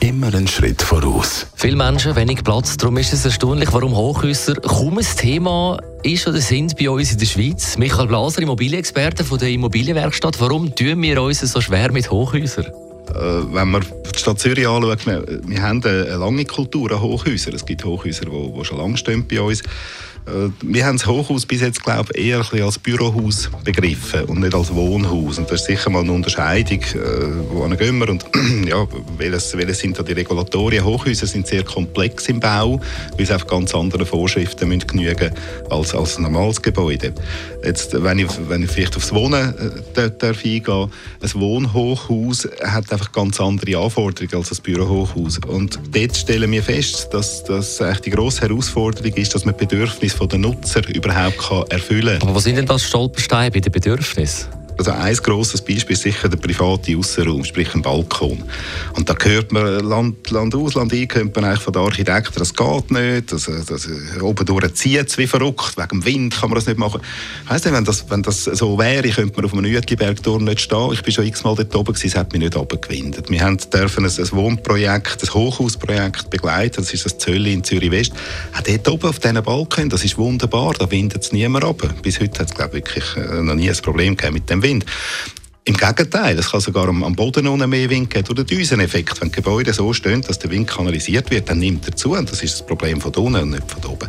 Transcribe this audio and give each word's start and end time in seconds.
Immer 0.00 0.28
einen 0.28 0.48
Schritt 0.48 0.80
voraus. 0.80 1.46
Viele 1.54 1.76
Menschen, 1.76 2.16
wenig 2.16 2.42
Platz. 2.42 2.78
Darum 2.78 2.96
ist 2.96 3.12
es 3.12 3.26
erstaunlich, 3.26 3.70
warum 3.70 3.94
Hochhäuser 3.94 4.54
kaum 4.54 4.96
ein 4.96 5.04
Thema 5.04 5.78
ist 6.02 6.26
oder 6.26 6.40
sind 6.40 6.74
bei 6.78 6.88
uns 6.88 7.12
in 7.12 7.18
der 7.18 7.26
Schweiz. 7.26 7.76
Michael 7.76 8.06
Blaser, 8.06 8.40
Immobilienexperte 8.40 9.24
von 9.24 9.38
der 9.38 9.50
Immobilienwerkstatt. 9.50 10.40
Warum 10.40 10.74
tun 10.74 11.02
wir 11.02 11.22
uns 11.22 11.40
so 11.40 11.60
schwer 11.60 11.92
mit 11.92 12.10
Hochhäusern? 12.10 12.72
Äh, 13.14 13.54
wenn 13.54 13.70
man 13.70 13.82
die 13.82 14.18
Stadt 14.18 14.38
Zürich 14.38 14.66
anschaut, 14.66 15.06
wir, 15.06 15.24
wir 15.46 15.62
haben 15.62 15.82
eine 15.84 16.16
lange 16.16 16.44
Kultur 16.44 16.90
an 16.92 17.00
Hochhäusern. 17.00 17.54
Es 17.54 17.64
gibt 17.64 17.84
Hochhäuser, 17.84 18.26
die, 18.26 18.64
schon 18.64 18.78
lange 18.78 18.96
stehen 18.96 19.26
bei 19.26 19.40
uns. 19.40 19.62
Äh, 20.26 20.50
wir 20.62 20.86
haben 20.86 20.98
das 20.98 21.06
Hochhaus 21.06 21.46
bis 21.46 21.60
jetzt 21.60 21.82
glaube 21.82 22.12
eher 22.14 22.44
als 22.62 22.78
Bürohaus 22.78 23.50
begriffen 23.64 24.24
und 24.24 24.40
nicht 24.40 24.54
als 24.54 24.74
Wohnhaus. 24.74 25.38
Und 25.38 25.50
das 25.50 25.62
ist 25.62 25.66
sicher 25.66 25.90
mal 25.90 26.00
eine 26.00 26.12
Unterscheidung, 26.12 26.80
äh, 26.80 27.50
wohin 27.50 27.76
gehen 27.76 27.98
wir 27.98 28.08
und 28.08 28.24
ja, 28.66 28.86
welches, 29.16 29.56
welches 29.56 29.78
sind 29.78 29.98
da 29.98 30.02
die 30.02 30.12
Regulatorien. 30.12 30.84
Hochhäuser 30.84 31.26
sind 31.26 31.46
sehr 31.46 31.64
komplex 31.64 32.28
im 32.28 32.40
Bau, 32.40 32.80
weil 33.16 33.26
sie 33.26 33.34
auf 33.34 33.46
ganz 33.46 33.74
andere 33.74 34.04
Vorschriften 34.06 34.68
müssen 34.68 34.86
genügen 34.86 35.32
als, 35.70 35.94
als 35.94 36.16
ein 36.16 36.22
normales 36.22 36.60
Gebäude. 36.60 37.12
Jetzt, 37.64 38.02
wenn 38.02 38.18
ich, 38.18 38.28
wenn 38.48 38.62
ich 38.62 38.70
vielleicht 38.70 38.96
aufs 38.96 39.12
Wohnen 39.12 39.54
äh, 39.94 40.10
darf 40.18 40.44
eingehen, 40.44 40.90
ein 41.22 41.30
Wohnhochhaus 41.34 42.48
hat 42.62 42.90
einfach 43.00 43.12
ganz 43.12 43.40
andere 43.40 43.78
Anforderungen 43.78 44.34
als 44.34 44.52
ein 44.52 44.62
Bürohochhaus. 44.62 45.38
Und 45.46 45.80
dort 45.92 46.16
stellen 46.16 46.50
wir 46.52 46.62
fest, 46.62 47.08
dass, 47.12 47.80
eigentlich 47.80 48.00
die 48.00 48.10
grosse 48.10 48.42
Herausforderung 48.42 49.12
ist, 49.14 49.34
dass 49.34 49.44
man 49.44 49.56
Bedürfnisse 49.56 50.26
der 50.26 50.38
Nutzer 50.38 50.86
überhaupt 50.88 51.38
kann 51.38 51.64
erfüllen 51.70 52.18
kann. 52.18 52.28
Aber 52.28 52.36
was 52.36 52.44
sind 52.44 52.56
denn 52.56 52.66
das 52.66 52.82
Stolpersteine 52.84 53.50
bei 53.50 53.60
den 53.60 53.72
Bedürfnissen? 53.72 54.59
Also 54.80 54.92
ein 54.92 55.14
grosses 55.16 55.60
Beispiel 55.60 55.92
ist 55.92 56.04
sicher 56.04 56.30
der 56.30 56.38
private 56.38 56.96
Aussenraum, 56.96 57.44
sprich 57.44 57.74
ein 57.74 57.82
Balkon. 57.82 58.42
Und 58.96 59.10
da 59.10 59.14
hört 59.20 59.52
man 59.52 59.80
Land, 59.80 60.30
Land 60.30 60.54
aus, 60.54 60.72
Land 60.72 60.94
ein, 60.94 61.06
hört 61.12 61.36
man 61.36 61.44
eigentlich 61.44 61.60
von 61.60 61.74
den 61.74 61.82
Architekten, 61.82 62.38
das 62.38 62.54
geht 62.54 62.90
nicht, 62.90 63.30
das, 63.30 63.44
das, 63.44 63.86
oben 64.22 64.46
durch 64.46 64.72
zieht 64.72 65.06
es 65.06 65.18
wie 65.18 65.26
verrückt, 65.26 65.76
wegen 65.76 66.00
dem 66.00 66.04
Wind 66.06 66.40
kann 66.40 66.48
man 66.48 66.54
das 66.54 66.66
nicht 66.66 66.78
machen. 66.78 67.02
Weißt 67.46 67.66
du, 67.66 67.72
wenn 67.72 67.84
das, 67.84 68.08
wenn 68.08 68.22
das 68.22 68.44
so 68.44 68.78
wäre, 68.78 69.06
könnte 69.10 69.36
man 69.36 69.44
auf 69.44 69.52
einem 69.52 69.70
Uetlibergturm 69.70 70.44
nicht 70.44 70.62
stehen. 70.62 70.92
Ich 70.94 71.02
bin 71.02 71.12
schon 71.12 71.26
x-mal 71.26 71.54
dort 71.56 71.76
oben 71.76 71.92
gewesen, 71.92 72.06
es 72.06 72.16
hat 72.16 72.32
mich 72.32 72.40
nicht 72.40 72.56
runtergewindet. 72.56 73.28
Wir 73.28 73.42
haben 73.42 73.58
dürfen 73.58 74.06
ein, 74.06 74.10
ein 74.10 74.32
Wohnprojekt, 74.32 75.22
ein 75.22 75.34
Hochhausprojekt 75.34 76.30
begleiten, 76.30 76.76
das 76.78 76.94
ist 76.94 77.04
das 77.04 77.18
Zölli 77.18 77.52
in 77.52 77.62
Zürich-West. 77.62 78.14
Auch 78.56 78.62
dort 78.62 78.88
oben 78.88 79.08
auf 79.10 79.18
diesen 79.18 79.42
Balkon, 79.42 79.90
das 79.90 80.06
ist 80.06 80.16
wunderbar, 80.16 80.72
da 80.72 80.90
windet 80.90 81.22
es 81.22 81.32
niemand 81.32 81.66
runter. 81.66 81.90
Bis 82.00 82.18
heute 82.18 82.40
hat 82.40 82.48
es, 82.48 82.54
glaube 82.54 82.78
ich, 82.78 82.86
wirklich 82.86 83.04
äh, 83.16 83.42
noch 83.42 83.54
nie 83.54 83.68
ein 83.68 83.76
Problem 83.76 84.16
mit 84.32 84.48
dem 84.48 84.62
Wind. 84.62 84.69
Wind. 84.70 84.86
Im 85.66 85.76
Gegenteil, 85.76 86.38
es 86.38 86.50
kann 86.50 86.60
sogar 86.60 86.88
am, 86.88 87.14
Boden 87.14 87.46
unten 87.46 87.68
mehr 87.68 87.90
Wind 87.90 88.08
geben 88.08 88.24
durch 88.24 88.46
den 88.46 88.46
Düseneffekt. 88.46 89.20
Wenn 89.20 89.30
Gebäude 89.30 89.74
so 89.74 89.92
stehen, 89.92 90.22
dass 90.22 90.38
der 90.38 90.50
Wind 90.50 90.68
kanalisiert 90.68 91.30
wird, 91.30 91.50
dann 91.50 91.58
nimmt 91.58 91.86
er 91.86 91.94
zu. 91.94 92.12
Und 92.12 92.30
das 92.32 92.42
ist 92.42 92.54
das 92.54 92.66
Problem 92.66 93.00
von 93.00 93.14
unten 93.14 93.42
und 93.42 93.50
nicht 93.50 93.70
von 93.70 93.84
oben. 93.84 94.08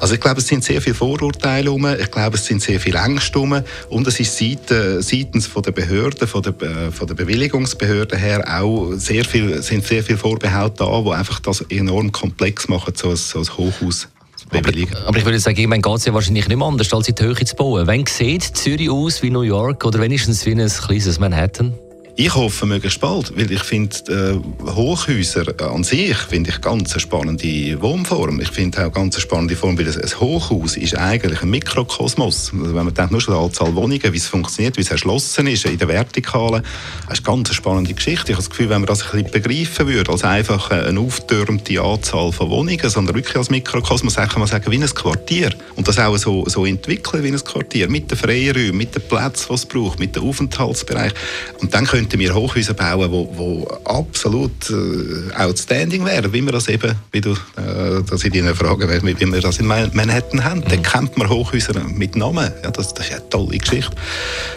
Also 0.00 0.14
ich 0.14 0.20
glaube, 0.20 0.40
es 0.40 0.48
sind 0.48 0.64
sehr 0.64 0.82
viele 0.82 0.96
Vorurteile 0.96 1.70
rum. 1.70 1.86
Ich 1.98 2.10
glaube, 2.10 2.36
es 2.36 2.44
sind 2.44 2.62
sehr 2.62 2.80
viele 2.80 2.98
Ängste 2.98 3.38
rum. 3.38 3.62
Und 3.88 4.06
es 4.08 4.18
ist 4.18 4.36
seitens 4.36 5.46
von 5.46 5.62
der 5.62 5.72
Behörden, 5.72 6.26
von 6.26 6.42
der, 6.42 6.54
äh, 6.62 6.90
von 6.90 7.06
der 7.06 7.14
Bewilligungsbehörden 7.14 8.18
her 8.18 8.60
auch 8.60 8.92
sehr 8.94 9.24
viel, 9.24 9.62
sind 9.62 9.86
sehr 9.86 10.02
viele 10.02 10.18
Vorbehalte 10.18 10.78
da, 10.78 11.00
die 11.00 11.10
einfach 11.10 11.38
das 11.38 11.60
enorm 11.70 12.10
komplex 12.10 12.66
machen, 12.68 12.94
so 12.96 13.10
ein, 13.10 13.16
so 13.16 13.38
ein 13.38 13.48
Hochhaus 13.56 14.08
aber, 14.50 14.68
aber, 15.06 15.18
ich 15.18 15.24
würde 15.24 15.38
sagen, 15.38 15.58
ich 15.58 15.66
meine, 15.66 15.82
geht 15.82 15.94
es 15.94 16.04
ja 16.04 16.14
wahrscheinlich 16.14 16.48
nicht 16.48 16.56
mehr 16.56 16.66
anders, 16.66 16.92
als 16.92 17.08
in 17.08 17.14
die 17.14 17.22
Höhe 17.22 17.34
zu 17.34 17.54
bauen. 17.56 17.86
Wann 17.86 18.06
sieht 18.06 18.42
Zürich 18.42 18.90
aus 18.90 19.22
wie 19.22 19.30
New 19.30 19.42
York 19.42 19.84
oder 19.84 20.00
wenigstens 20.00 20.46
wie 20.46 20.52
ein 20.52 20.68
kleines 20.68 21.18
Manhattan? 21.18 21.74
Ich 22.20 22.34
hoffe 22.34 22.66
möglichst 22.66 22.98
bald, 22.98 23.36
weil 23.36 23.52
ich 23.52 23.62
finde 23.62 24.42
äh, 24.64 24.72
Hochhäuser 24.72 25.54
an 25.60 25.84
sich 25.84 26.16
finde 26.16 26.50
ich 26.50 26.60
ganz 26.60 26.90
eine 26.90 27.00
spannende 27.00 27.80
Wohnform. 27.80 28.40
Ich 28.40 28.50
finde 28.50 28.84
auch 28.84 28.92
ganz 28.92 29.14
eine 29.14 29.22
spannende 29.22 29.54
Form, 29.54 29.78
weil 29.78 29.86
ein 29.86 30.20
Hochhaus 30.20 30.76
ist 30.76 30.96
eigentlich 30.96 31.42
ein 31.42 31.50
Mikrokosmos. 31.50 32.50
Also 32.52 32.74
wenn 32.74 32.86
man 32.86 32.92
denkt, 32.92 33.12
nur 33.12 33.20
schon 33.20 33.34
die 33.34 33.40
Anzahl 33.40 33.72
Wohnungen, 33.76 34.12
wie 34.12 34.16
es 34.16 34.26
funktioniert, 34.26 34.76
wie 34.76 34.80
es 34.80 34.90
erschlossen 34.90 35.46
ist 35.46 35.64
in 35.66 35.78
der 35.78 35.86
Vertikalen, 35.86 36.64
das 37.08 37.20
ist 37.20 37.28
eine 37.28 37.36
ganz 37.36 37.54
spannende 37.54 37.94
Geschichte. 37.94 38.32
Ich 38.32 38.36
habe 38.36 38.42
das 38.42 38.50
Gefühl, 38.50 38.70
wenn 38.70 38.80
man 38.80 38.88
das 38.88 39.02
ein 39.02 39.22
bisschen 39.22 39.30
begreifen 39.30 39.86
würde, 39.86 40.10
als 40.10 40.24
einfach 40.24 40.72
eine 40.72 40.98
auftürmte 40.98 41.80
Anzahl 41.80 42.32
von 42.32 42.50
Wohnungen, 42.50 42.90
sondern 42.90 43.14
wirklich 43.14 43.36
als 43.36 43.48
Mikrokosmos, 43.48 44.16
kann 44.16 44.40
man 44.40 44.48
sagen, 44.48 44.72
wie 44.72 44.82
ein 44.82 44.92
Quartier. 44.92 45.54
Und 45.76 45.86
das 45.86 46.00
auch 46.00 46.16
so, 46.16 46.44
so 46.48 46.66
entwickeln 46.66 47.22
wie 47.22 47.28
ein 47.28 47.44
Quartier, 47.44 47.88
mit 47.88 48.10
den 48.10 48.18
freien 48.18 48.56
Räumen, 48.56 48.78
mit 48.78 48.92
den 48.96 49.02
Plätzen, 49.02 49.46
die 49.50 49.54
es 49.54 49.66
braucht, 49.66 50.00
mit 50.00 50.16
dem 50.16 50.24
Aufenthaltsbereich. 50.24 51.12
Und 51.60 51.72
dann 51.72 51.86
könnten 52.08 52.20
wir 52.20 52.34
Hochhäuser 52.34 52.72
bauen, 52.72 53.10
wo, 53.10 53.28
wo 53.36 53.64
absolut 53.84 54.70
äh, 54.70 55.34
outstanding 55.36 56.06
wären, 56.06 56.32
wie 56.32 56.40
wir 56.40 56.52
das 56.52 56.66
eben, 56.68 56.94
wie 57.12 57.20
du 57.20 57.32
äh, 57.32 58.02
das 58.08 58.24
in 58.24 58.32
deinen 58.32 58.54
Fragen, 58.54 58.88
wie 58.88 59.20
wir 59.20 59.40
das 59.42 59.58
in 59.58 59.66
Manhattan 59.66 60.42
haben. 60.42 60.60
Mhm. 60.60 60.68
Dann 60.68 60.82
kennt 60.82 61.18
man 61.18 61.28
Hochhäuser 61.28 61.78
mit 61.84 62.16
Namen. 62.16 62.50
Ja, 62.62 62.70
das, 62.70 62.94
das 62.94 63.08
ist 63.08 63.12
eine 63.12 63.28
tolle 63.28 63.58
Geschichte. 63.58 63.94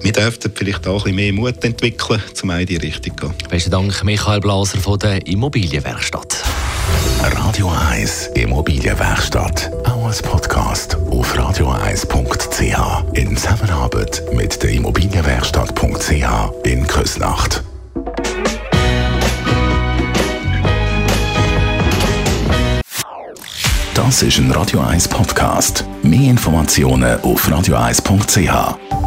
Wir 0.00 0.12
dürften 0.12 0.52
vielleicht 0.54 0.86
auch 0.86 1.04
ein 1.04 1.14
bisschen 1.14 1.16
mehr 1.16 1.32
Mut 1.34 1.62
entwickeln, 1.62 2.22
um 2.42 2.50
in 2.50 2.64
die 2.64 2.76
Richtung 2.76 3.14
zu 3.18 3.26
gehen. 3.26 3.34
Besten 3.50 3.70
Dank, 3.70 4.02
Michael 4.04 4.40
Blaser 4.40 4.78
von 4.78 4.98
der 4.98 5.26
Immobilienwerkstatt. 5.26 6.43
Radio 7.22 7.70
1 7.90 8.28
Immobilienwerkstatt. 8.34 9.70
Auch 9.84 10.06
als 10.06 10.20
Podcast 10.22 10.96
auf 11.10 11.34
radio1.ch. 11.36 13.14
In 13.14 13.36
Zusammenarbeit 13.36 14.22
mit 14.32 14.62
der 14.62 14.70
Immobilienwerkstatt.ch 14.70 16.52
in 16.64 16.86
Küsnacht. 16.86 17.62
Das 23.94 24.22
ist 24.22 24.38
ein 24.38 24.50
Radio 24.50 24.80
1 24.80 25.08
Podcast. 25.08 25.84
Mehr 26.02 26.30
Informationen 26.30 27.20
auf 27.20 27.48
radio1.ch. 27.48 29.03